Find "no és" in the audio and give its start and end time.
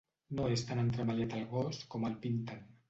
0.39-0.63